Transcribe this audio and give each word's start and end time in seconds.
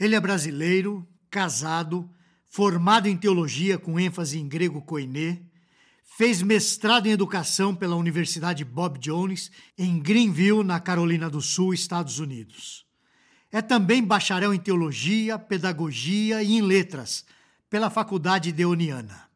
Ele 0.00 0.14
é 0.14 0.20
brasileiro, 0.20 1.06
casado, 1.30 2.10
formado 2.48 3.06
em 3.06 3.16
teologia 3.18 3.76
com 3.76 4.00
ênfase 4.00 4.38
em 4.38 4.48
grego 4.48 4.80
koiné, 4.80 5.42
fez 6.16 6.40
mestrado 6.40 7.06
em 7.06 7.10
educação 7.10 7.74
pela 7.74 7.96
Universidade 7.96 8.64
Bob 8.64 8.98
Jones 8.98 9.50
em 9.76 10.00
Greenville, 10.00 10.64
na 10.64 10.80
Carolina 10.80 11.28
do 11.28 11.42
Sul, 11.42 11.74
Estados 11.74 12.18
Unidos. 12.18 12.86
É 13.52 13.60
também 13.60 14.02
bacharel 14.02 14.54
em 14.54 14.58
teologia, 14.58 15.38
pedagogia 15.38 16.42
e 16.42 16.56
em 16.56 16.62
letras 16.62 17.26
pela 17.68 17.90
Faculdade 17.90 18.52
Deoniana. 18.52 19.28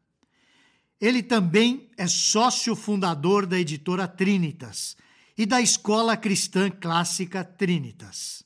Ele 0.99 1.21
também 1.21 1.91
é 1.95 2.07
sócio 2.07 2.75
fundador 2.75 3.45
da 3.45 3.59
editora 3.59 4.07
Trinitas 4.07 4.97
e 5.37 5.45
da 5.45 5.61
Escola 5.61 6.17
Cristã 6.17 6.71
Clássica 6.71 7.43
Trinitas. 7.43 8.43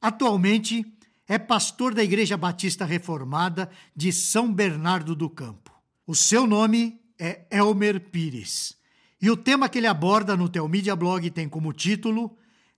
Atualmente 0.00 0.97
é 1.28 1.38
pastor 1.38 1.94
da 1.94 2.02
Igreja 2.02 2.38
Batista 2.38 2.86
Reformada 2.86 3.70
de 3.94 4.10
São 4.10 4.50
Bernardo 4.50 5.14
do 5.14 5.28
Campo. 5.28 5.70
O 6.06 6.14
seu 6.14 6.46
nome 6.46 6.98
é 7.18 7.44
Elmer 7.50 8.00
Pires. 8.00 8.74
E 9.20 9.30
o 9.30 9.36
tema 9.36 9.68
que 9.68 9.76
ele 9.76 9.86
aborda 9.86 10.34
no 10.34 10.48
Telmídia 10.48 10.96
Blog 10.96 11.30
tem 11.30 11.46
como 11.46 11.74
título 11.74 12.34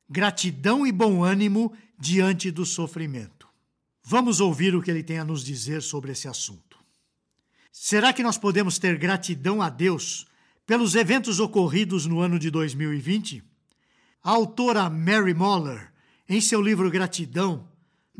Gratidão 0.08 0.84
e 0.84 0.90
bom 0.90 1.22
ânimo 1.22 1.72
diante 1.96 2.50
do 2.50 2.66
sofrimento. 2.66 3.46
Vamos 4.02 4.40
ouvir 4.40 4.74
o 4.74 4.82
que 4.82 4.90
ele 4.90 5.04
tem 5.04 5.20
a 5.20 5.24
nos 5.24 5.44
dizer 5.44 5.80
sobre 5.80 6.10
esse 6.10 6.26
assunto. 6.26 6.76
Será 7.70 8.12
que 8.12 8.24
nós 8.24 8.36
podemos 8.36 8.78
ter 8.78 8.98
gratidão 8.98 9.62
a 9.62 9.68
Deus 9.68 10.26
pelos 10.66 10.96
eventos 10.96 11.38
ocorridos 11.38 12.04
no 12.04 12.18
ano 12.18 12.36
de 12.36 12.50
2020? 12.50 13.44
A 14.24 14.30
autora 14.30 14.90
Mary 14.90 15.34
Moller, 15.34 15.92
em 16.28 16.40
seu 16.40 16.60
livro 16.60 16.90
Gratidão, 16.90 17.69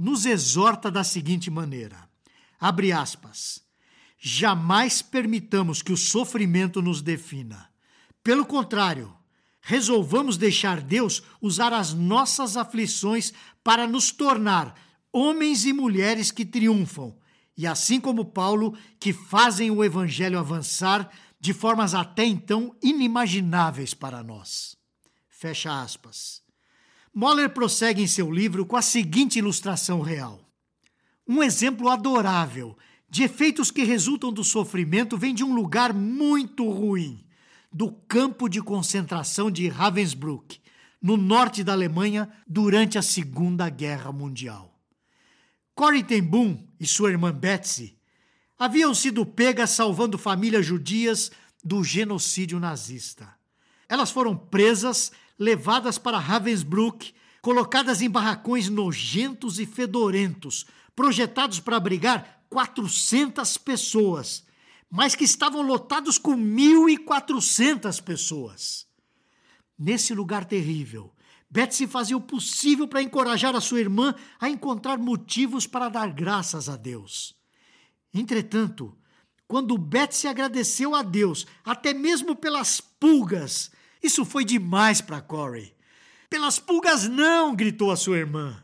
nos 0.01 0.25
exorta 0.25 0.91
da 0.91 1.05
seguinte 1.05 1.51
maneira: 1.51 2.09
abre 2.59 2.91
aspas. 2.91 3.63
Jamais 4.19 5.01
permitamos 5.01 5.83
que 5.83 5.93
o 5.93 5.97
sofrimento 5.97 6.83
nos 6.83 7.01
defina. 7.01 7.71
Pelo 8.23 8.45
contrário, 8.45 9.15
resolvamos 9.61 10.37
deixar 10.37 10.81
Deus 10.81 11.23
usar 11.41 11.73
as 11.73 11.95
nossas 11.95 12.57
aflições 12.57 13.33
para 13.65 13.87
nos 13.87 14.11
tornar 14.11 14.75
homens 15.13 15.65
e 15.65 15.73
mulheres 15.73 16.31
que 16.31 16.45
triunfam, 16.45 17.15
e 17.57 17.67
assim 17.67 18.01
como 18.01 18.27
Paulo, 18.27 18.77
que 18.99 19.13
fazem 19.13 19.71
o 19.71 19.83
evangelho 19.83 20.39
avançar 20.39 21.11
de 21.39 21.53
formas 21.55 21.95
até 21.95 22.25
então 22.25 22.75
inimagináveis 22.83 23.95
para 23.95 24.23
nós. 24.23 24.77
Fecha 25.29 25.83
aspas. 25.83 26.40
Moller 27.13 27.51
prossegue 27.51 28.03
em 28.03 28.07
seu 28.07 28.31
livro 28.31 28.65
com 28.65 28.77
a 28.77 28.83
seguinte 28.83 29.39
ilustração 29.39 30.01
real. 30.01 30.49
Um 31.27 31.43
exemplo 31.43 31.89
adorável 31.89 32.77
de 33.09 33.25
efeitos 33.25 33.71
que 33.71 33.83
resultam 33.83 34.33
do 34.33 34.45
sofrimento 34.45 35.19
vem 35.19 35.35
de 35.35 35.43
um 35.43 35.53
lugar 35.53 35.93
muito 35.93 36.69
ruim, 36.71 37.25
do 37.73 37.91
campo 37.93 38.49
de 38.49 38.63
concentração 38.63 39.51
de 39.51 39.69
Ravensbrück, 39.69 40.61
no 41.03 41.17
norte 41.17 41.65
da 41.65 41.73
Alemanha, 41.73 42.31
durante 42.47 42.99
a 42.99 43.03
Segunda 43.03 43.69
Guerra 43.69 44.13
Mundial. 44.13 44.79
Corrie 45.75 46.05
ten 46.05 46.23
Boom 46.23 46.63
e 46.79 46.87
sua 46.87 47.11
irmã 47.11 47.33
Betsy 47.33 47.99
haviam 48.59 48.95
sido 48.95 49.25
pegas 49.25 49.71
salvando 49.71 50.19
famílias 50.19 50.67
judias 50.67 51.33
do 51.65 51.83
genocídio 51.83 52.61
nazista. 52.61 53.35
Elas 53.89 54.11
foram 54.11 54.37
presas, 54.37 55.11
levadas 55.41 55.97
para 55.97 56.19
Ravensbrück, 56.19 57.15
colocadas 57.41 58.03
em 58.03 58.11
barracões 58.11 58.69
nojentos 58.69 59.59
e 59.59 59.65
fedorentos, 59.65 60.67
projetados 60.95 61.59
para 61.59 61.79
abrigar 61.79 62.45
400 62.51 63.57
pessoas, 63.57 64.45
mas 64.91 65.15
que 65.15 65.25
estavam 65.25 65.63
lotados 65.63 66.19
com 66.19 66.37
1.400 66.37 68.03
pessoas. 68.03 68.87
Nesse 69.79 70.13
lugar 70.13 70.45
terrível, 70.45 71.11
Betsy 71.49 71.87
fazia 71.87 72.17
o 72.17 72.21
possível 72.21 72.87
para 72.87 73.03
encorajar 73.03 73.57
a 73.57 73.61
sua 73.63 73.81
irmã 73.81 74.15
a 74.39 74.51
encontrar 74.51 74.99
motivos 74.99 75.67
para 75.67 75.89
dar 75.89 76.13
graças 76.13 76.69
a 76.69 76.77
Deus. 76.77 77.35
Entretanto, 78.13 78.95
quando 79.49 79.79
Betsy 79.79 80.29
agradeceu 80.29 80.95
a 80.95 81.03
Deus, 81.03 81.47
até 81.65 81.95
mesmo 81.95 82.37
pelas 82.37 82.81
pulgas, 82.81 83.73
isso 84.03 84.25
foi 84.25 84.45
demais 84.45 85.01
para 85.01 85.21
Corey. 85.21 85.75
Pelas 86.29 86.59
pulgas 86.59 87.09
não, 87.09 87.55
gritou 87.55 87.91
a 87.91 87.97
sua 87.97 88.19
irmã. 88.19 88.63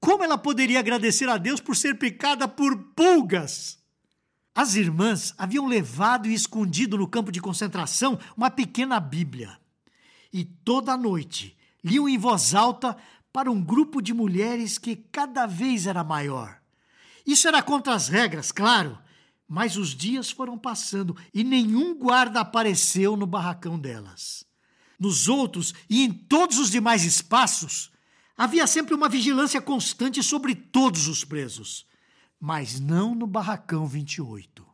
Como 0.00 0.22
ela 0.22 0.38
poderia 0.38 0.78
agradecer 0.78 1.28
a 1.28 1.36
Deus 1.36 1.60
por 1.60 1.76
ser 1.76 1.98
picada 1.98 2.46
por 2.46 2.76
pulgas? 2.94 3.78
As 4.54 4.74
irmãs 4.74 5.34
haviam 5.38 5.66
levado 5.66 6.28
e 6.28 6.34
escondido 6.34 6.98
no 6.98 7.06
campo 7.06 7.30
de 7.30 7.40
concentração 7.40 8.18
uma 8.36 8.50
pequena 8.50 8.98
Bíblia. 8.98 9.56
E 10.32 10.44
toda 10.44 10.96
noite 10.96 11.56
liam 11.82 12.08
em 12.08 12.18
voz 12.18 12.54
alta 12.54 12.96
para 13.32 13.50
um 13.50 13.62
grupo 13.62 14.02
de 14.02 14.12
mulheres 14.12 14.78
que 14.78 14.96
cada 14.96 15.46
vez 15.46 15.86
era 15.86 16.02
maior. 16.02 16.60
Isso 17.24 17.46
era 17.46 17.62
contra 17.62 17.94
as 17.94 18.08
regras, 18.08 18.50
claro, 18.50 18.98
mas 19.48 19.76
os 19.76 19.94
dias 19.94 20.30
foram 20.30 20.58
passando 20.58 21.16
e 21.32 21.42
nenhum 21.42 21.98
guarda 21.98 22.40
apareceu 22.40 23.16
no 23.16 23.26
barracão 23.26 23.78
delas. 23.78 24.44
Nos 25.00 25.28
outros 25.28 25.72
e 25.88 26.04
em 26.04 26.12
todos 26.12 26.58
os 26.58 26.70
demais 26.70 27.04
espaços, 27.04 27.90
Havia 28.38 28.68
sempre 28.68 28.94
uma 28.94 29.08
vigilância 29.08 29.60
constante 29.60 30.22
sobre 30.22 30.54
todos 30.54 31.08
os 31.08 31.24
presos, 31.24 31.84
mas 32.40 32.78
não 32.78 33.12
no 33.12 33.26
barracão 33.26 33.84
28. 33.84 34.64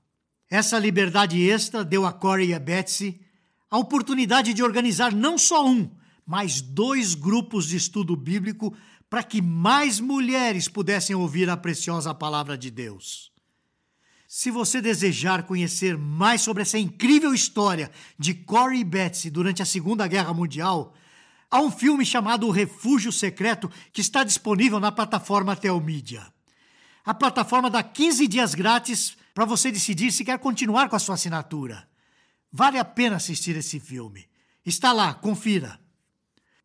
Essa 0.51 0.79
liberdade 0.79 1.41
extra 1.41 1.83
deu 1.83 2.05
a 2.05 2.13
Corey 2.13 2.51
e 2.51 2.55
a 2.55 2.59
Betsy 2.59 3.23
a 3.71 3.79
oportunidade 3.79 4.53
de 4.53 4.63
organizar 4.63 5.15
não 5.15 5.39
só 5.39 5.67
um, 5.67 5.91
mas 6.27 6.61
dois 6.61 7.15
grupos 7.15 7.69
de 7.69 7.77
estudo 7.77 8.15
bíblico 8.15 8.77
para 9.09 9.23
que 9.23 9.41
mais 9.41 9.99
mulheres 9.99 10.69
pudessem 10.69 11.17
ouvir 11.17 11.49
a 11.49 11.57
preciosa 11.57 12.15
palavra 12.15 12.59
de 12.59 12.71
Deus. 12.71 13.33
Se 14.37 14.51
você 14.51 14.83
desejar 14.83 15.45
conhecer 15.45 15.97
mais 15.97 16.41
sobre 16.41 16.63
essa 16.63 16.77
incrível 16.77 17.33
história 17.33 17.89
de 18.19 18.35
Corey 18.35 18.83
Betsy 18.83 19.31
durante 19.31 19.63
a 19.63 19.65
Segunda 19.65 20.09
Guerra 20.09 20.35
Mundial, 20.35 20.93
Há 21.49 21.61
um 21.61 21.71
filme 21.71 22.05
chamado 22.05 22.49
O 22.49 22.51
Refúgio 22.51 23.13
Secreto 23.13 23.71
que 23.93 24.01
está 24.01 24.25
disponível 24.25 24.81
na 24.81 24.91
plataforma 24.91 25.55
Telmídia. 25.55 26.27
A 27.05 27.15
plataforma 27.15 27.71
dá 27.71 27.81
15 27.81 28.27
dias 28.27 28.57
grátis 28.57 29.17
para 29.33 29.45
você 29.45 29.71
decidir 29.71 30.11
se 30.11 30.25
quer 30.25 30.41
continuar 30.41 30.89
com 30.89 30.97
a 30.97 30.99
sua 30.99 31.15
assinatura. 31.15 31.89
Vale 32.51 32.77
a 32.77 32.85
pena 32.85 33.15
assistir 33.15 33.55
esse 33.55 33.79
filme. 33.79 34.27
Está 34.67 34.93
lá, 34.93 35.15
confira. 35.15 35.79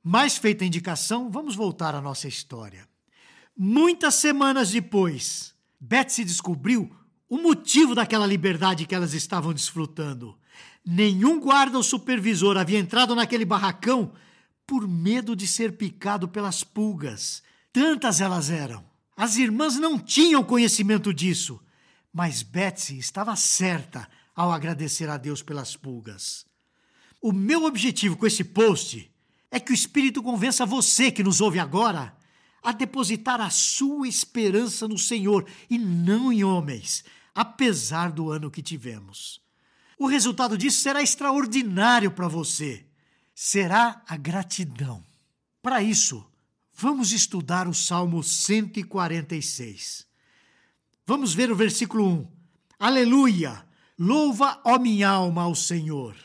Mais 0.03 0.37
feita 0.37 0.63
a 0.63 0.67
indicação, 0.67 1.29
vamos 1.29 1.55
voltar 1.55 1.93
à 1.93 2.01
nossa 2.01 2.27
história. 2.27 2.89
Muitas 3.55 4.15
semanas 4.15 4.71
depois, 4.71 5.53
Betsy 5.79 6.25
descobriu 6.25 6.98
o 7.29 7.37
motivo 7.37 7.93
daquela 7.93 8.25
liberdade 8.25 8.85
que 8.85 8.95
elas 8.95 9.13
estavam 9.13 9.53
desfrutando. 9.53 10.35
Nenhum 10.83 11.39
guarda 11.39 11.77
ou 11.77 11.83
supervisor 11.83 12.57
havia 12.57 12.79
entrado 12.79 13.13
naquele 13.13 13.45
barracão 13.45 14.11
por 14.65 14.87
medo 14.87 15.35
de 15.35 15.47
ser 15.47 15.77
picado 15.77 16.27
pelas 16.27 16.63
pulgas. 16.63 17.43
Tantas 17.71 18.19
elas 18.19 18.49
eram. 18.49 18.83
As 19.15 19.35
irmãs 19.35 19.75
não 19.75 19.99
tinham 19.99 20.43
conhecimento 20.43 21.13
disso, 21.13 21.59
mas 22.11 22.41
Betsy 22.41 22.97
estava 22.97 23.35
certa 23.35 24.09
ao 24.35 24.51
agradecer 24.51 25.09
a 25.09 25.17
Deus 25.17 25.41
pelas 25.43 25.75
pulgas. 25.75 26.45
O 27.21 27.33
meu 27.33 27.65
objetivo 27.65 28.15
com 28.15 28.25
esse 28.25 28.43
post 28.43 29.11
é 29.51 29.59
que 29.59 29.71
o 29.71 29.73
Espírito 29.73 30.23
convença 30.23 30.65
você 30.65 31.11
que 31.11 31.23
nos 31.23 31.41
ouve 31.41 31.59
agora 31.59 32.15
a 32.63 32.71
depositar 32.71 33.41
a 33.41 33.49
sua 33.49 34.07
esperança 34.07 34.87
no 34.87 34.97
Senhor 34.97 35.45
e 35.69 35.77
não 35.77 36.31
em 36.31 36.43
homens, 36.43 37.03
apesar 37.39 38.11
do 38.11 38.29
ano 38.29 38.51
que 38.51 38.61
tivemos. 38.61 39.41
O 39.97 40.07
resultado 40.07 40.57
disso 40.57 40.81
será 40.81 41.01
extraordinário 41.01 42.11
para 42.11 42.27
você 42.27 42.85
será 43.41 44.01
a 44.05 44.17
gratidão. 44.17 45.01
Para 45.61 45.81
isso, 45.81 46.29
vamos 46.73 47.13
estudar 47.13 47.69
o 47.69 47.73
Salmo 47.73 48.21
146. 48.21 50.05
Vamos 51.07 51.33
ver 51.33 51.49
o 51.49 51.55
versículo 51.55 52.05
1. 52.05 52.27
Aleluia! 52.77 53.65
Louva, 53.97 54.59
ó 54.65 54.77
minha 54.77 55.07
alma, 55.07 55.43
ao 55.43 55.55
Senhor. 55.55 56.17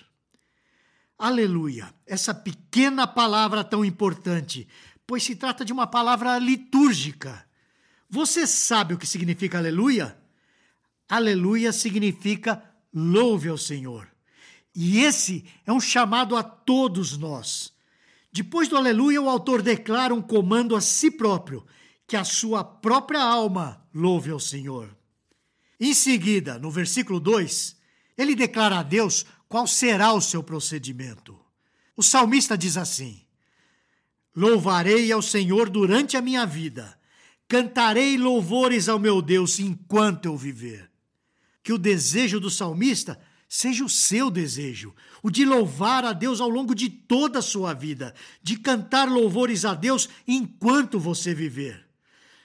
Aleluia! 1.16 1.94
Essa 2.04 2.34
pequena 2.34 3.06
palavra 3.06 3.62
tão 3.62 3.84
importante, 3.84 4.66
pois 5.06 5.22
se 5.22 5.36
trata 5.36 5.64
de 5.64 5.72
uma 5.72 5.86
palavra 5.86 6.36
litúrgica. 6.40 7.48
Você 8.10 8.44
sabe 8.44 8.94
o 8.94 8.98
que 8.98 9.06
significa 9.06 9.58
aleluia? 9.58 10.18
Aleluia 11.08 11.72
significa 11.72 12.62
louve 12.92 13.48
ao 13.48 13.58
Senhor. 13.58 14.08
E 14.74 15.00
esse 15.00 15.44
é 15.66 15.72
um 15.72 15.80
chamado 15.80 16.36
a 16.36 16.42
todos 16.42 17.16
nós. 17.16 17.72
Depois 18.32 18.68
do 18.68 18.76
aleluia, 18.76 19.22
o 19.22 19.28
autor 19.28 19.62
declara 19.62 20.12
um 20.12 20.20
comando 20.20 20.74
a 20.74 20.80
si 20.80 21.10
próprio, 21.10 21.64
que 22.06 22.16
a 22.16 22.24
sua 22.24 22.64
própria 22.64 23.22
alma 23.22 23.86
louve 23.94 24.30
ao 24.30 24.40
Senhor. 24.40 24.94
Em 25.78 25.94
seguida, 25.94 26.58
no 26.58 26.70
versículo 26.70 27.20
2, 27.20 27.76
ele 28.18 28.34
declara 28.34 28.78
a 28.78 28.82
Deus 28.82 29.24
qual 29.48 29.66
será 29.66 30.12
o 30.12 30.20
seu 30.20 30.42
procedimento. 30.42 31.38
O 31.96 32.02
salmista 32.02 32.58
diz 32.58 32.76
assim: 32.76 33.24
Louvarei 34.34 35.12
ao 35.12 35.22
Senhor 35.22 35.70
durante 35.70 36.16
a 36.16 36.20
minha 36.20 36.44
vida, 36.44 36.98
cantarei 37.46 38.18
louvores 38.18 38.88
ao 38.88 38.98
meu 38.98 39.22
Deus 39.22 39.60
enquanto 39.60 40.26
eu 40.26 40.36
viver. 40.36 40.93
Que 41.64 41.72
o 41.72 41.78
desejo 41.78 42.38
do 42.38 42.50
salmista 42.50 43.18
seja 43.48 43.84
o 43.84 43.88
seu 43.88 44.30
desejo, 44.30 44.94
o 45.22 45.30
de 45.30 45.44
louvar 45.44 46.04
a 46.04 46.12
Deus 46.12 46.40
ao 46.40 46.48
longo 46.48 46.74
de 46.74 46.88
toda 46.88 47.40
a 47.40 47.42
sua 47.42 47.72
vida, 47.72 48.14
de 48.42 48.56
cantar 48.56 49.08
louvores 49.08 49.64
a 49.64 49.74
Deus 49.74 50.08
enquanto 50.28 51.00
você 51.00 51.34
viver. 51.34 51.84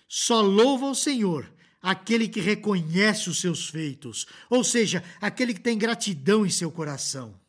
Só 0.08 0.42
louva 0.42 0.88
ao 0.88 0.96
Senhor 0.96 1.52
aquele 1.82 2.28
que 2.28 2.40
reconhece 2.40 3.30
os 3.30 3.40
seus 3.40 3.70
feitos, 3.70 4.26
ou 4.50 4.64
seja, 4.64 5.04
aquele 5.22 5.54
que 5.54 5.62
tem 5.62 5.78
gratidão 5.78 6.46
em 6.46 6.50
seu 6.50 6.72
coração. 6.72 7.40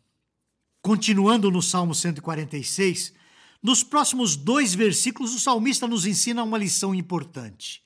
Continuando 0.82 1.50
no 1.50 1.60
Salmo 1.60 1.94
146, 1.94 3.12
nos 3.62 3.82
próximos 3.82 4.36
dois 4.36 4.74
versículos, 4.74 5.34
o 5.34 5.38
salmista 5.38 5.86
nos 5.86 6.06
ensina 6.06 6.42
uma 6.42 6.56
lição 6.58 6.94
importante. 6.94 7.82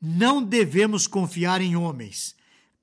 Não 0.00 0.42
devemos 0.42 1.06
confiar 1.06 1.60
em 1.60 1.76
homens, 1.76 2.34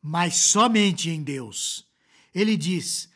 mas 0.02 0.36
somente 0.36 1.10
em 1.10 1.22
Deus. 1.22 1.86
Ele 2.34 2.56
diz: 2.56 3.10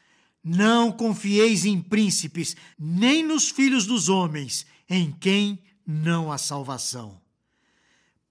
Não 0.43 0.91
confieis 0.91 1.65
em 1.65 1.81
príncipes, 1.81 2.55
nem 2.77 3.23
nos 3.23 3.49
filhos 3.49 3.85
dos 3.85 4.09
homens, 4.09 4.65
em 4.89 5.11
quem 5.11 5.59
não 5.85 6.31
há 6.31 6.37
salvação. 6.37 7.21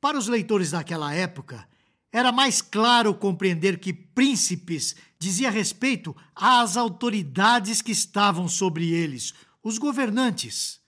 Para 0.00 0.18
os 0.18 0.26
leitores 0.26 0.72
daquela 0.72 1.14
época, 1.14 1.66
era 2.10 2.30
mais 2.30 2.60
claro 2.60 3.14
compreender 3.14 3.78
que 3.78 3.92
príncipes 3.92 4.94
dizia 5.18 5.50
respeito 5.50 6.14
às 6.34 6.76
autoridades 6.76 7.80
que 7.80 7.92
estavam 7.92 8.48
sobre 8.48 8.92
eles, 8.92 9.32
os 9.62 9.78
governantes. 9.78 10.80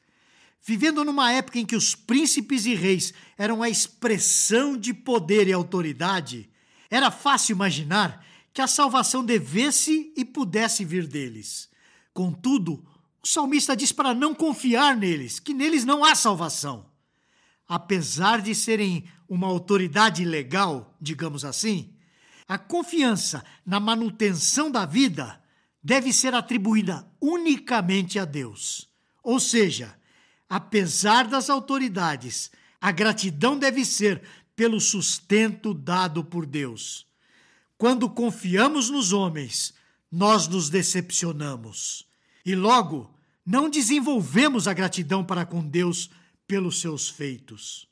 Vivendo 0.67 1.05
numa 1.05 1.33
época 1.33 1.59
em 1.59 1.65
que 1.65 1.77
os 1.77 1.95
príncipes 1.95 2.67
e 2.67 2.75
reis 2.75 3.15
eram 3.39 3.63
a 3.63 3.69
expressão 3.69 4.77
de 4.77 4.93
poder 4.93 5.47
e 5.47 5.53
autoridade, 5.53 6.51
era 6.91 7.11
fácil 7.11 7.55
imaginar 7.55 8.25
que 8.53 8.63
a 8.63 8.67
salvação 8.67 9.25
devesse 9.25 10.13
e 10.17 10.25
pudesse 10.25 10.85
vir 10.85 11.07
deles. 11.07 11.69
Contudo, 12.13 12.85
o 13.23 13.27
salmista 13.27 13.77
diz 13.77 13.91
para 13.91 14.15
não 14.15 14.35
confiar 14.35 14.97
neles, 14.97 15.41
que 15.41 15.53
neles 15.53 15.85
não 15.85 16.05
há 16.05 16.15
salvação. 16.15 16.87
Apesar 17.67 18.41
de 18.41 18.55
serem 18.55 19.05
uma 19.29 19.47
autoridade 19.47 20.25
legal, 20.25 20.97
digamos 21.01 21.45
assim, 21.45 21.95
a 22.47 22.59
confiança 22.59 23.45
na 23.65 23.81
manutenção 23.81 24.71
da 24.71 24.85
vida 24.85 25.43
deve 25.83 26.13
ser 26.13 26.35
atribuída 26.35 27.07
unicamente 27.21 28.19
a 28.19 28.25
Deus. 28.25 28.89
Ou 29.23 29.41
seja, 29.41 29.99
apesar 30.49 31.27
das 31.27 31.49
autoridades, 31.49 32.51
a 32.81 32.93
gratidão 32.93 33.59
deve 33.59 33.85
ser 33.85 34.23
pelo 34.57 34.81
sustento 34.81 35.75
dado 35.75 36.25
por 36.25 36.47
Deus. 36.47 37.07
Quando 37.77 38.09
confiamos 38.09 38.89
nos 38.91 39.13
homens, 39.13 39.75
nós 40.11 40.47
nos 40.47 40.71
decepcionamos. 40.71 42.07
E 42.47 42.55
logo, 42.55 43.13
não 43.45 43.69
desenvolvemos 43.69 44.69
a 44.69 44.73
gratidão 44.73 45.25
para 45.25 45.45
com 45.45 45.67
Deus 45.67 46.11
pelos 46.47 46.81
seus 46.81 47.09
feitos. 47.09 47.89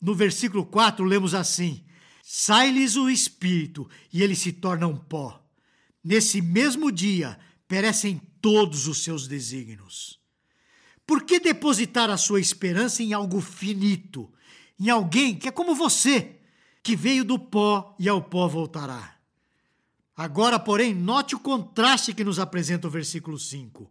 No 0.00 0.14
versículo 0.14 0.64
4, 0.64 1.04
lemos 1.04 1.34
assim: 1.34 1.84
Sai-lhes 2.22 2.96
o 2.96 3.10
espírito 3.10 3.88
e 4.12 4.22
eles 4.22 4.38
se 4.38 4.52
tornam 4.52 4.96
pó. 4.96 5.42
Nesse 6.02 6.40
mesmo 6.40 6.92
dia 6.92 7.38
perecem 7.66 8.20
todos 8.40 8.86
os 8.86 9.02
seus 9.02 9.26
desígnios. 9.26 10.20
Por 11.06 11.24
que 11.24 11.40
depositar 11.40 12.10
a 12.10 12.16
sua 12.16 12.40
esperança 12.40 13.02
em 13.02 13.12
algo 13.12 13.40
finito, 13.40 14.32
em 14.78 14.90
alguém 14.90 15.34
que 15.34 15.48
é 15.48 15.50
como 15.50 15.74
você, 15.74 16.36
que 16.82 16.94
veio 16.94 17.24
do 17.24 17.38
pó 17.38 17.94
e 17.98 18.08
ao 18.08 18.22
pó 18.22 18.46
voltará? 18.46 19.16
Agora, 20.16 20.58
porém, 20.58 20.94
note 20.94 21.34
o 21.34 21.40
contraste 21.40 22.14
que 22.14 22.24
nos 22.24 22.38
apresenta 22.38 22.88
o 22.88 22.90
versículo 22.90 23.38
5. 23.38 23.90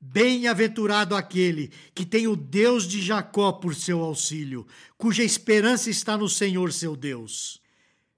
Bem-aventurado 0.00 1.14
aquele 1.14 1.70
que 1.94 2.04
tem 2.04 2.26
o 2.26 2.34
Deus 2.34 2.88
de 2.88 3.00
Jacó 3.02 3.52
por 3.52 3.74
seu 3.74 4.00
auxílio, 4.00 4.66
cuja 4.96 5.22
esperança 5.22 5.90
está 5.90 6.16
no 6.16 6.28
Senhor 6.28 6.72
seu 6.72 6.96
Deus. 6.96 7.60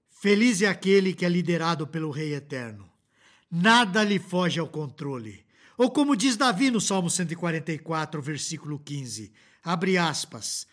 Feliz 0.09 0.61
é 0.61 0.67
aquele 0.67 1.13
que 1.13 1.25
é 1.25 1.29
liderado 1.29 1.85
pelo 1.85 2.09
Rei 2.09 2.33
Eterno. 2.33 2.89
Nada 3.51 4.03
lhe 4.03 4.17
foge 4.17 4.59
ao 4.59 4.67
controle. 4.67 5.45
Ou 5.77 5.91
como 5.91 6.15
diz 6.15 6.37
Davi 6.37 6.71
no 6.71 6.79
Salmo 6.79 7.09
144, 7.09 8.21
versículo 8.21 8.79
15, 8.79 9.31
abre 9.63 9.97
aspas, 9.97 10.65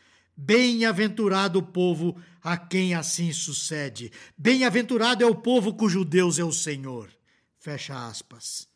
Bem-aventurado 0.42 1.58
o 1.58 1.62
povo 1.62 2.16
a 2.42 2.56
quem 2.56 2.94
assim 2.94 3.30
sucede. 3.30 4.10
Bem-aventurado 4.38 5.22
é 5.22 5.26
o 5.26 5.34
povo 5.34 5.74
cujo 5.74 6.02
Deus 6.02 6.38
é 6.38 6.44
o 6.44 6.50
Senhor. 6.50 7.10
Fecha 7.58 8.08
aspas. 8.08 8.66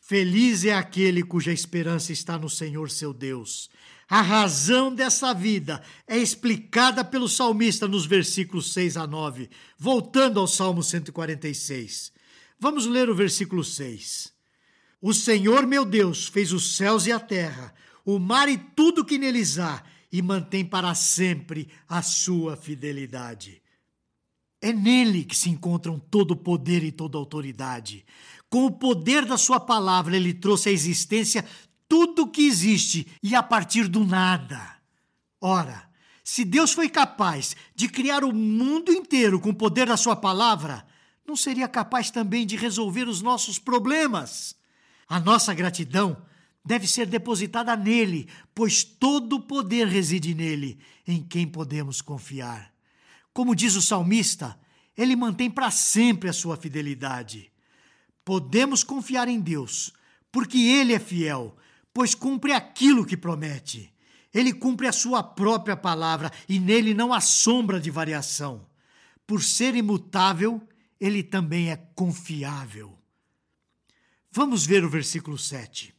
Feliz 0.00 0.64
é 0.64 0.74
aquele 0.74 1.22
cuja 1.22 1.52
esperança 1.52 2.12
está 2.12 2.36
no 2.36 2.50
Senhor 2.50 2.90
seu 2.90 3.14
Deus. 3.14 3.70
A 4.08 4.20
razão 4.20 4.92
dessa 4.92 5.32
vida 5.32 5.80
é 6.04 6.18
explicada 6.18 7.04
pelo 7.04 7.28
salmista 7.28 7.86
nos 7.86 8.04
versículos 8.04 8.72
6 8.72 8.96
a 8.96 9.06
9, 9.06 9.48
voltando 9.78 10.40
ao 10.40 10.48
Salmo 10.48 10.82
146. 10.82 12.10
Vamos 12.58 12.86
ler 12.86 13.08
o 13.08 13.14
versículo 13.14 13.62
6. 13.62 14.32
O 15.00 15.14
Senhor 15.14 15.64
meu 15.64 15.84
Deus 15.84 16.26
fez 16.26 16.52
os 16.52 16.74
céus 16.74 17.06
e 17.06 17.12
a 17.12 17.20
terra, 17.20 17.72
o 18.04 18.18
mar 18.18 18.48
e 18.48 18.58
tudo 18.58 19.04
que 19.04 19.16
neles 19.16 19.60
há 19.60 19.80
e 20.10 20.22
mantém 20.22 20.64
para 20.64 20.94
sempre 20.94 21.68
a 21.88 22.02
sua 22.02 22.56
fidelidade. 22.56 23.62
É 24.60 24.72
nele 24.72 25.24
que 25.24 25.36
se 25.36 25.50
encontram 25.50 25.98
todo 25.98 26.32
o 26.32 26.36
poder 26.36 26.82
e 26.82 26.90
toda 26.90 27.16
a 27.16 27.20
autoridade. 27.20 28.04
Com 28.50 28.66
o 28.66 28.72
poder 28.72 29.24
da 29.24 29.36
sua 29.36 29.60
palavra, 29.60 30.16
ele 30.16 30.34
trouxe 30.34 30.68
à 30.68 30.72
existência 30.72 31.44
tudo 31.88 32.22
o 32.22 32.28
que 32.28 32.46
existe 32.46 33.06
e 33.22 33.34
a 33.34 33.42
partir 33.42 33.86
do 33.86 34.04
nada. 34.04 34.76
Ora, 35.40 35.88
se 36.24 36.44
Deus 36.44 36.72
foi 36.72 36.88
capaz 36.88 37.56
de 37.74 37.88
criar 37.88 38.24
o 38.24 38.34
mundo 38.34 38.92
inteiro 38.92 39.38
com 39.40 39.50
o 39.50 39.54
poder 39.54 39.86
da 39.86 39.96
sua 39.96 40.16
palavra, 40.16 40.84
não 41.26 41.36
seria 41.36 41.68
capaz 41.68 42.10
também 42.10 42.46
de 42.46 42.56
resolver 42.56 43.08
os 43.08 43.22
nossos 43.22 43.58
problemas? 43.58 44.56
A 45.08 45.20
nossa 45.20 45.54
gratidão 45.54 46.20
deve 46.68 46.86
ser 46.86 47.06
depositada 47.06 47.74
nele, 47.74 48.28
pois 48.54 48.84
todo 48.84 49.36
o 49.36 49.40
poder 49.40 49.88
reside 49.88 50.34
nele, 50.34 50.78
em 51.06 51.22
quem 51.22 51.48
podemos 51.48 52.02
confiar. 52.02 52.70
Como 53.32 53.54
diz 53.54 53.74
o 53.74 53.80
salmista, 53.80 54.60
ele 54.94 55.16
mantém 55.16 55.50
para 55.50 55.70
sempre 55.70 56.28
a 56.28 56.32
sua 56.32 56.58
fidelidade. 56.58 57.50
Podemos 58.22 58.84
confiar 58.84 59.28
em 59.28 59.40
Deus, 59.40 59.94
porque 60.30 60.58
ele 60.58 60.92
é 60.92 60.98
fiel, 60.98 61.56
pois 61.94 62.14
cumpre 62.14 62.52
aquilo 62.52 63.06
que 63.06 63.16
promete. 63.16 63.90
Ele 64.34 64.52
cumpre 64.52 64.86
a 64.86 64.92
sua 64.92 65.22
própria 65.22 65.74
palavra 65.74 66.30
e 66.46 66.58
nele 66.58 66.92
não 66.92 67.14
há 67.14 67.20
sombra 67.22 67.80
de 67.80 67.90
variação. 67.90 68.66
Por 69.26 69.42
ser 69.42 69.74
imutável, 69.74 70.60
ele 71.00 71.22
também 71.22 71.70
é 71.70 71.76
confiável. 71.94 72.94
Vamos 74.30 74.66
ver 74.66 74.84
o 74.84 74.90
versículo 74.90 75.38
7. 75.38 75.96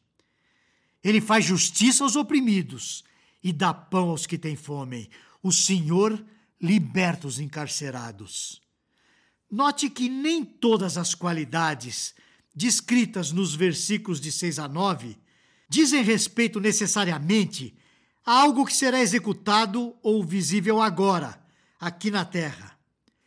Ele 1.03 1.21
faz 1.21 1.45
justiça 1.45 2.03
aos 2.03 2.15
oprimidos 2.15 3.03
e 3.43 3.53
dá 3.53 3.73
pão 3.73 4.09
aos 4.09 4.25
que 4.25 4.37
têm 4.37 4.55
fome. 4.55 5.09
O 5.41 5.51
Senhor 5.51 6.23
liberta 6.61 7.27
os 7.27 7.39
encarcerados. 7.39 8.61
Note 9.49 9.89
que 9.89 10.09
nem 10.09 10.43
todas 10.43 10.97
as 10.97 11.15
qualidades 11.15 12.13
descritas 12.53 13.31
nos 13.31 13.55
versículos 13.55 14.19
de 14.19 14.31
6 14.31 14.59
a 14.59 14.67
9 14.67 15.17
dizem 15.69 16.03
respeito 16.03 16.59
necessariamente 16.59 17.75
a 18.25 18.41
algo 18.41 18.65
que 18.65 18.73
será 18.73 18.99
executado 18.99 19.95
ou 20.03 20.23
visível 20.23 20.81
agora, 20.81 21.41
aqui 21.79 22.11
na 22.11 22.25
terra. 22.25 22.77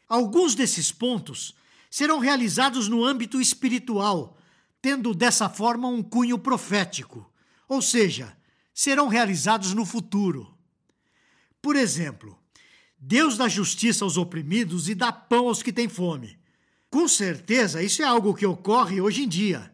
Alguns 0.09 0.55
desses 0.55 0.93
pontos 0.93 1.55
serão 1.91 2.19
realizados 2.19 2.87
no 2.87 3.05
âmbito 3.05 3.41
espiritual, 3.41 4.37
tendo 4.81 5.15
dessa 5.15 5.49
forma 5.49 5.89
um 5.89 6.03
cunho 6.03 6.39
profético 6.39 7.32
ou 7.73 7.83
seja, 7.83 8.37
serão 8.75 9.09
realizados 9.09 9.75
no 9.75 9.85
futuro. 9.85 10.57
Por 11.61 11.77
exemplo, 11.77 12.39
Deus 12.99 13.37
dá 13.37 13.49
justiça 13.49 14.05
aos 14.05 14.17
oprimidos 14.17 14.89
e 14.89 14.95
dá 14.95 15.13
pão 15.13 15.49
aos 15.49 15.63
que 15.63 15.73
têm 15.73 15.89
fome. 15.89 16.39
Com 16.91 17.07
certeza, 17.09 17.83
isso 17.83 18.03
é 18.03 18.05
algo 18.05 18.35
que 18.35 18.47
ocorre 18.47 19.01
hoje 19.01 19.23
em 19.23 19.29
dia. 19.29 19.73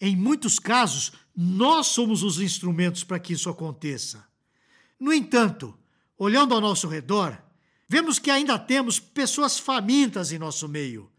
Em 0.00 0.16
muitos 0.16 0.58
casos, 0.58 1.12
nós 1.36 1.88
somos 1.88 2.22
os 2.22 2.40
instrumentos 2.40 3.04
para 3.04 3.18
que 3.18 3.32
isso 3.32 3.50
aconteça. 3.50 4.24
No 4.98 5.12
entanto, 5.12 5.76
olhando 6.16 6.54
ao 6.54 6.60
nosso 6.60 6.88
redor, 6.88 7.42
Vemos 7.88 8.18
que 8.18 8.30
ainda 8.30 8.58
temos 8.58 9.00
pessoas 9.00 9.58
famintas 9.58 10.30
em 10.30 10.38
nosso 10.38 10.68
meio 10.68 11.10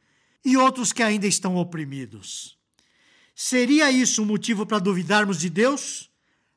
e 0.46 0.56
outros 0.56 0.94
que 0.94 1.02
ainda 1.02 1.26
estão 1.26 1.56
oprimidos. 1.56 2.59
Seria 3.42 3.90
isso 3.90 4.22
um 4.22 4.26
motivo 4.26 4.66
para 4.66 4.80
duvidarmos 4.80 5.40
de 5.40 5.50
Deus? 5.50 6.10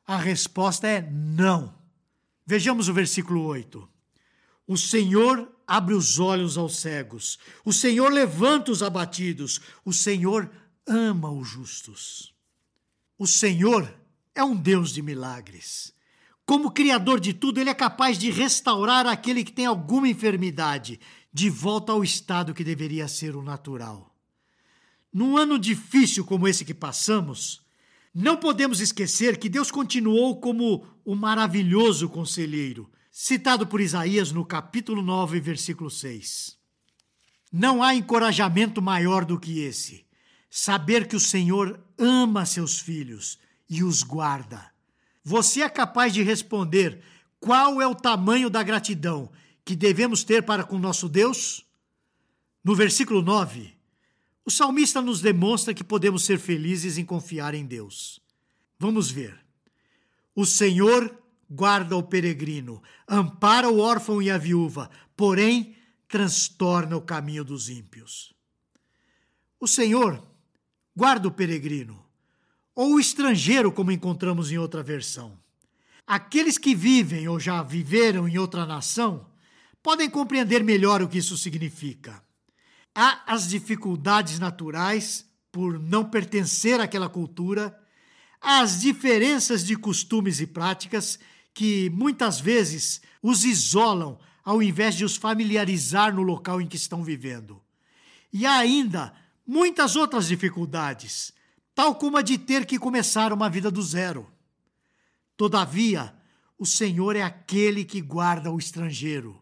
A 0.05 0.17
resposta 0.17 0.85
é 0.85 1.01
não. 1.01 1.73
Vejamos 2.45 2.89
o 2.89 2.93
versículo 2.93 3.41
8. 3.45 3.87
O 4.67 4.75
Senhor 4.75 5.49
abre 5.65 5.93
os 5.93 6.19
olhos 6.19 6.57
aos 6.57 6.75
cegos, 6.75 7.39
o 7.63 7.71
Senhor 7.71 8.11
levanta 8.11 8.69
os 8.69 8.83
abatidos, 8.83 9.61
o 9.85 9.93
Senhor 9.93 10.51
ama 10.85 11.31
os 11.31 11.47
justos. 11.47 12.35
O 13.17 13.25
Senhor 13.25 13.89
é 14.35 14.43
um 14.43 14.53
Deus 14.53 14.91
de 14.91 15.01
milagres. 15.01 15.93
Como 16.45 16.69
Criador 16.69 17.21
de 17.21 17.33
tudo, 17.33 17.61
Ele 17.61 17.69
é 17.69 17.73
capaz 17.73 18.17
de 18.17 18.29
restaurar 18.29 19.07
aquele 19.07 19.45
que 19.45 19.53
tem 19.53 19.65
alguma 19.65 20.09
enfermidade 20.09 20.99
de 21.31 21.49
volta 21.49 21.93
ao 21.93 22.03
estado 22.03 22.53
que 22.53 22.61
deveria 22.61 23.07
ser 23.07 23.37
o 23.37 23.41
natural. 23.41 24.12
Num 25.13 25.37
ano 25.37 25.59
difícil 25.59 26.25
como 26.25 26.47
esse 26.47 26.65
que 26.65 26.73
passamos, 26.73 27.61
não 28.13 28.35
podemos 28.35 28.79
esquecer 28.79 29.37
que 29.37 29.47
Deus 29.47 29.69
continuou 29.69 30.39
como 30.39 30.87
o 31.05 31.15
maravilhoso 31.15 32.09
conselheiro, 32.09 32.89
citado 33.11 33.67
por 33.67 33.79
Isaías 33.79 34.31
no 34.31 34.43
capítulo 34.43 35.03
9, 35.03 35.39
versículo 35.39 35.89
6. 35.89 36.57
Não 37.51 37.83
há 37.83 37.93
encorajamento 37.93 38.81
maior 38.81 39.23
do 39.23 39.39
que 39.39 39.59
esse: 39.59 40.03
saber 40.49 41.07
que 41.07 41.15
o 41.15 41.19
Senhor 41.19 41.79
ama 41.97 42.45
seus 42.45 42.79
filhos 42.79 43.37
e 43.69 43.83
os 43.83 44.01
guarda. 44.01 44.71
Você 45.23 45.61
é 45.61 45.69
capaz 45.69 46.13
de 46.13 46.23
responder 46.23 47.01
qual 47.39 47.81
é 47.81 47.87
o 47.87 47.95
tamanho 47.95 48.49
da 48.49 48.63
gratidão 48.63 49.31
que 49.63 49.75
devemos 49.75 50.23
ter 50.23 50.43
para 50.43 50.63
com 50.63 50.79
nosso 50.79 51.07
Deus? 51.07 51.65
No 52.63 52.75
versículo 52.75 53.21
9, 53.21 53.72
o 54.45 54.51
salmista 54.51 55.01
nos 55.01 55.21
demonstra 55.21 55.73
que 55.73 55.83
podemos 55.83 56.23
ser 56.23 56.37
felizes 56.37 56.97
em 56.97 57.05
confiar 57.05 57.53
em 57.53 57.65
Deus. 57.65 58.19
Vamos 58.77 59.09
ver. 59.09 59.39
O 60.35 60.45
Senhor 60.45 61.17
guarda 61.49 61.95
o 61.95 62.03
peregrino, 62.03 62.81
ampara 63.07 63.69
o 63.69 63.79
órfão 63.79 64.21
e 64.21 64.29
a 64.29 64.37
viúva, 64.37 64.89
porém 65.15 65.75
transtorna 66.07 66.97
o 66.97 67.01
caminho 67.01 67.43
dos 67.43 67.69
ímpios. 67.69 68.33
O 69.59 69.67
Senhor 69.67 70.21
guarda 70.95 71.27
o 71.27 71.31
peregrino, 71.31 72.03
ou 72.75 72.95
o 72.95 72.99
estrangeiro, 72.99 73.71
como 73.71 73.91
encontramos 73.91 74.51
em 74.51 74.57
outra 74.57 74.83
versão. 74.83 75.37
Aqueles 76.05 76.57
que 76.57 76.75
vivem 76.75 77.27
ou 77.27 77.39
já 77.39 77.63
viveram 77.63 78.27
em 78.27 78.37
outra 78.37 78.65
nação 78.65 79.25
podem 79.81 80.09
compreender 80.09 80.63
melhor 80.63 81.01
o 81.01 81.07
que 81.07 81.19
isso 81.19 81.37
significa. 81.37 82.21
Há 82.95 83.23
as 83.25 83.49
dificuldades 83.49 84.39
naturais 84.39 85.25
por 85.51 85.79
não 85.79 86.03
pertencer 86.03 86.79
àquela 86.79 87.07
cultura, 87.07 87.79
há 88.41 88.61
as 88.61 88.81
diferenças 88.81 89.63
de 89.63 89.75
costumes 89.75 90.39
e 90.39 90.47
práticas 90.47 91.19
que 91.53 91.89
muitas 91.91 92.39
vezes 92.39 93.01
os 93.21 93.45
isolam 93.45 94.19
ao 94.43 94.61
invés 94.61 94.95
de 94.95 95.05
os 95.05 95.15
familiarizar 95.15 96.13
no 96.13 96.21
local 96.21 96.59
em 96.59 96.67
que 96.67 96.75
estão 96.75 97.03
vivendo. 97.03 97.61
E 98.31 98.45
há 98.45 98.57
ainda 98.57 99.13
muitas 99.45 99.95
outras 99.95 100.27
dificuldades, 100.27 101.31
tal 101.75 101.95
como 101.95 102.17
a 102.17 102.21
de 102.21 102.37
ter 102.37 102.65
que 102.65 102.79
começar 102.79 103.31
uma 103.31 103.49
vida 103.49 103.71
do 103.71 103.81
zero. 103.81 104.29
Todavia, 105.37 106.13
o 106.57 106.65
Senhor 106.65 107.15
é 107.15 107.21
aquele 107.21 107.85
que 107.85 108.01
guarda 108.01 108.51
o 108.51 108.57
estrangeiro. 108.57 109.41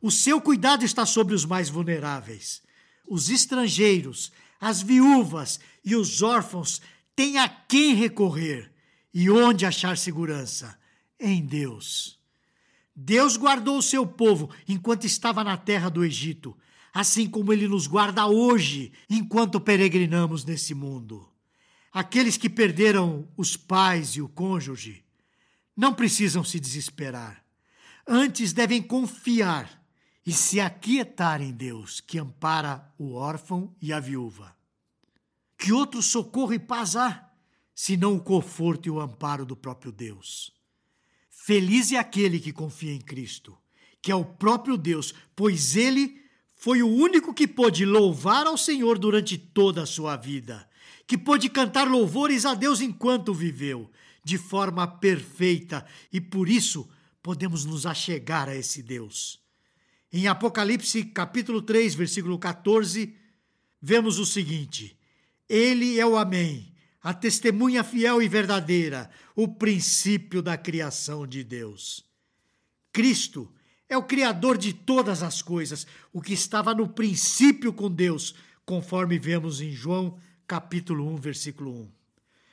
O 0.00 0.10
seu 0.10 0.40
cuidado 0.40 0.84
está 0.84 1.04
sobre 1.04 1.34
os 1.34 1.44
mais 1.44 1.68
vulneráveis. 1.68 2.62
Os 3.10 3.28
estrangeiros, 3.28 4.30
as 4.60 4.80
viúvas 4.80 5.58
e 5.84 5.96
os 5.96 6.22
órfãos 6.22 6.80
têm 7.16 7.38
a 7.38 7.48
quem 7.48 7.92
recorrer 7.92 8.72
e 9.12 9.28
onde 9.28 9.66
achar 9.66 9.98
segurança? 9.98 10.78
Em 11.18 11.44
Deus. 11.44 12.20
Deus 12.94 13.36
guardou 13.36 13.78
o 13.78 13.82
seu 13.82 14.06
povo 14.06 14.48
enquanto 14.68 15.06
estava 15.06 15.42
na 15.42 15.56
terra 15.56 15.88
do 15.88 16.04
Egito, 16.04 16.56
assim 16.94 17.28
como 17.28 17.52
ele 17.52 17.66
nos 17.66 17.88
guarda 17.88 18.28
hoje 18.28 18.92
enquanto 19.08 19.60
peregrinamos 19.60 20.44
nesse 20.44 20.72
mundo. 20.72 21.28
Aqueles 21.92 22.36
que 22.36 22.48
perderam 22.48 23.28
os 23.36 23.56
pais 23.56 24.10
e 24.10 24.22
o 24.22 24.28
cônjuge 24.28 25.04
não 25.76 25.92
precisam 25.92 26.44
se 26.44 26.60
desesperar. 26.60 27.44
Antes 28.06 28.52
devem 28.52 28.80
confiar 28.80 29.79
e 30.26 30.32
se 30.32 30.60
aquietar 30.60 31.40
em 31.40 31.52
Deus, 31.52 32.00
que 32.00 32.18
ampara 32.18 32.92
o 32.98 33.14
órfão 33.14 33.74
e 33.80 33.92
a 33.92 34.00
viúva. 34.00 34.54
Que 35.56 35.72
outro 35.72 36.02
socorro 36.02 36.52
e 36.52 36.58
paz 36.58 36.96
há, 36.96 37.30
senão 37.74 38.16
o 38.16 38.20
conforto 38.20 38.86
e 38.86 38.90
o 38.90 39.00
amparo 39.00 39.44
do 39.44 39.56
próprio 39.56 39.90
Deus? 39.90 40.52
Feliz 41.30 41.90
é 41.92 41.96
aquele 41.96 42.38
que 42.38 42.52
confia 42.52 42.92
em 42.92 43.00
Cristo, 43.00 43.56
que 44.02 44.12
é 44.12 44.14
o 44.14 44.24
próprio 44.24 44.76
Deus, 44.76 45.14
pois 45.34 45.74
ele 45.76 46.20
foi 46.54 46.82
o 46.82 46.88
único 46.88 47.32
que 47.32 47.48
pôde 47.48 47.86
louvar 47.86 48.46
ao 48.46 48.58
Senhor 48.58 48.98
durante 48.98 49.38
toda 49.38 49.82
a 49.82 49.86
sua 49.86 50.16
vida, 50.16 50.68
que 51.06 51.16
pôde 51.16 51.48
cantar 51.48 51.88
louvores 51.88 52.44
a 52.44 52.54
Deus 52.54 52.82
enquanto 52.82 53.32
viveu, 53.32 53.90
de 54.22 54.36
forma 54.36 54.86
perfeita, 54.86 55.86
e 56.12 56.20
por 56.20 56.48
isso 56.48 56.88
podemos 57.22 57.64
nos 57.64 57.86
achegar 57.86 58.48
a 58.48 58.54
esse 58.54 58.82
Deus. 58.82 59.40
Em 60.12 60.26
Apocalipse 60.26 61.04
capítulo 61.04 61.62
3, 61.62 61.94
versículo 61.94 62.36
14, 62.36 63.14
vemos 63.80 64.18
o 64.18 64.26
seguinte: 64.26 64.98
Ele 65.48 66.00
é 66.00 66.06
o 66.06 66.16
Amém, 66.16 66.74
a 67.00 67.14
testemunha 67.14 67.84
fiel 67.84 68.20
e 68.20 68.26
verdadeira, 68.26 69.08
o 69.36 69.46
princípio 69.46 70.42
da 70.42 70.56
criação 70.56 71.24
de 71.26 71.44
Deus. 71.44 72.04
Cristo 72.92 73.48
é 73.88 73.96
o 73.96 74.02
Criador 74.02 74.58
de 74.58 74.72
todas 74.72 75.22
as 75.22 75.42
coisas, 75.42 75.86
o 76.12 76.20
que 76.20 76.32
estava 76.32 76.74
no 76.74 76.88
princípio 76.88 77.72
com 77.72 77.88
Deus, 77.88 78.34
conforme 78.64 79.16
vemos 79.16 79.60
em 79.60 79.70
João 79.70 80.18
capítulo 80.44 81.06
1, 81.14 81.16
versículo 81.18 81.72
1. 81.82 81.88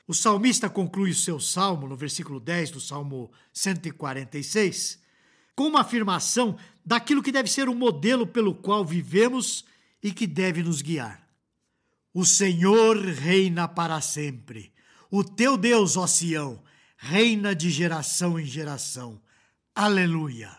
O 0.08 0.14
salmista 0.14 0.70
conclui 0.70 1.10
o 1.10 1.16
seu 1.16 1.40
salmo, 1.40 1.88
no 1.88 1.96
versículo 1.96 2.40
10 2.40 2.72
do 2.72 2.80
Salmo 2.80 3.32
146, 3.52 5.07
com 5.58 5.66
uma 5.66 5.82
afirmação 5.82 6.56
daquilo 6.86 7.24
que 7.24 7.32
deve 7.32 7.50
ser 7.50 7.68
o 7.68 7.74
modelo 7.74 8.28
pelo 8.28 8.54
qual 8.54 8.86
vivemos 8.86 9.66
e 10.04 10.14
que 10.14 10.28
deve 10.28 10.62
nos 10.62 10.84
guiar. 10.84 11.28
O 12.14 12.24
Senhor 12.24 12.96
reina 13.04 13.68
para 13.68 14.00
sempre. 14.00 14.72
O 15.10 15.24
teu 15.24 15.58
Deus, 15.58 15.98
ó 15.98 16.06
Sião, 16.06 16.64
reina 16.96 17.56
de 17.56 17.72
geração 17.72 18.40
em 18.40 18.46
geração. 18.46 19.20
Aleluia. 19.74 20.56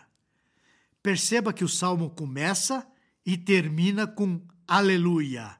Perceba 1.01 1.53
que 1.53 1.63
o 1.63 1.69
salmo 1.69 2.09
começa 2.09 2.85
e 3.25 3.37
termina 3.37 4.05
com 4.05 4.41
aleluia. 4.67 5.57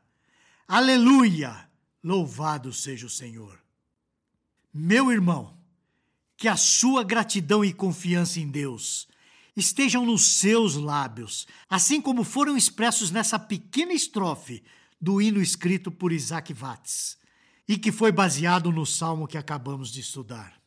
Aleluia! 0.67 1.69
Louvado 2.03 2.73
seja 2.73 3.07
o 3.07 3.09
Senhor. 3.09 3.57
Meu 4.73 5.09
irmão, 5.09 5.57
que 6.35 6.49
a 6.49 6.57
sua 6.57 7.05
gratidão 7.05 7.63
e 7.63 7.71
confiança 7.71 8.41
em 8.41 8.49
Deus 8.49 9.07
estejam 9.59 10.05
nos 10.05 10.23
seus 10.25 10.75
lábios, 10.75 11.45
assim 11.69 12.01
como 12.01 12.23
foram 12.23 12.57
expressos 12.57 13.11
nessa 13.11 13.37
pequena 13.37 13.93
estrofe 13.93 14.63
do 14.99 15.21
hino 15.21 15.41
escrito 15.41 15.91
por 15.91 16.11
Isaac 16.11 16.53
Watts 16.53 17.17
e 17.67 17.77
que 17.77 17.91
foi 17.91 18.11
baseado 18.11 18.71
no 18.71 18.85
salmo 18.85 19.27
que 19.27 19.37
acabamos 19.37 19.91
de 19.91 19.99
estudar. 19.99 20.59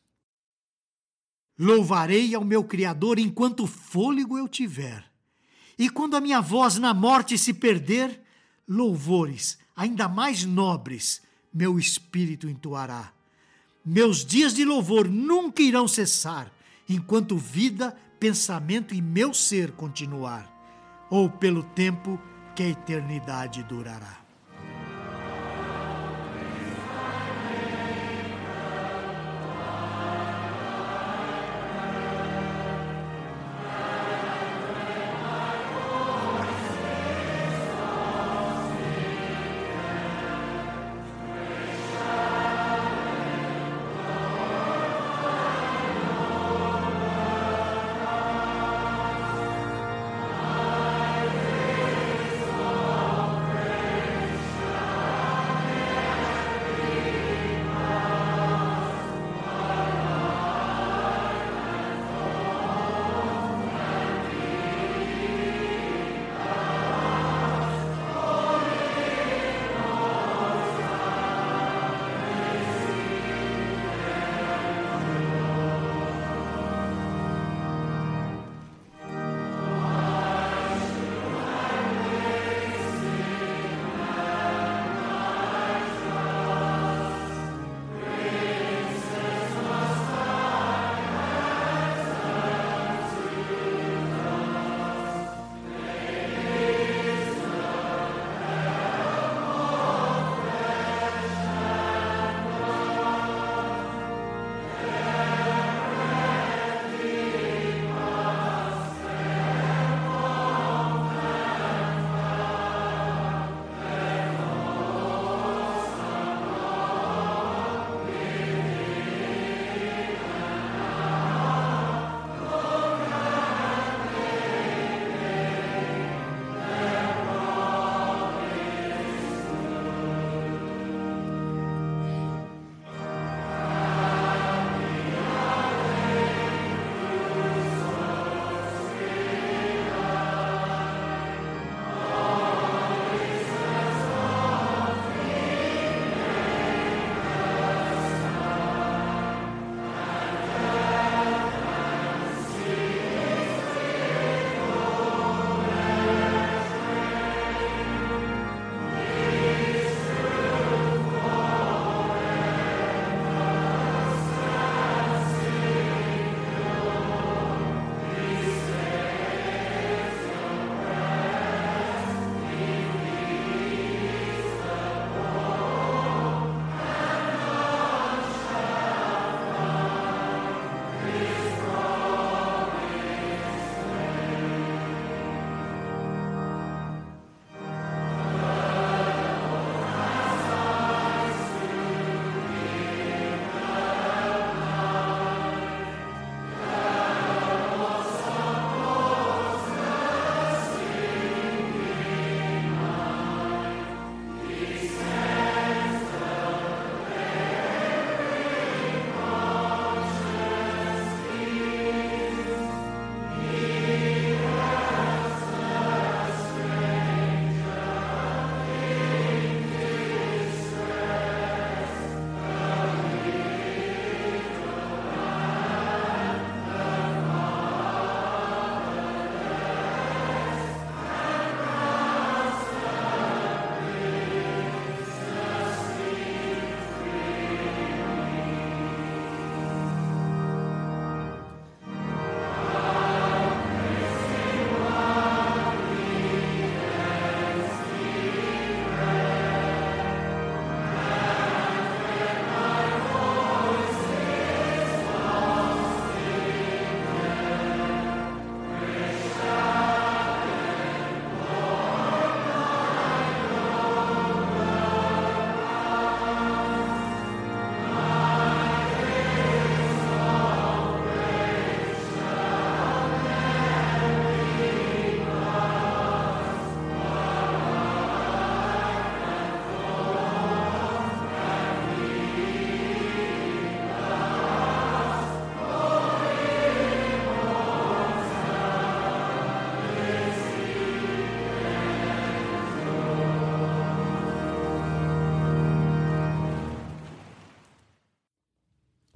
Louvarei 1.59 2.33
ao 2.33 2.45
meu 2.45 2.63
Criador 2.63 3.19
enquanto 3.19 3.67
fôlego 3.67 4.37
eu 4.37 4.47
tiver, 4.47 5.03
e 5.77 5.89
quando 5.89 6.15
a 6.15 6.21
minha 6.21 6.39
voz 6.39 6.77
na 6.77 6.93
morte 6.93 7.37
se 7.37 7.53
perder, 7.53 8.21
louvores 8.67 9.57
ainda 9.75 10.07
mais 10.07 10.45
nobres 10.45 11.21
meu 11.53 11.77
espírito 11.77 12.49
entoará. 12.49 13.13
Meus 13.85 14.25
dias 14.25 14.53
de 14.53 14.63
louvor 14.63 15.07
nunca 15.07 15.61
irão 15.61 15.87
cessar, 15.87 16.51
enquanto 16.87 17.37
vida 17.37 17.95
pensamento 18.23 18.95
e 18.95 19.01
meu 19.01 19.33
ser 19.33 19.73
continuar, 19.73 20.49
ou 21.09 21.29
pelo 21.29 21.61
tempo 21.61 22.17
que 22.55 22.63
a 22.63 22.69
eternidade 22.69 23.61
durará. 23.63 24.22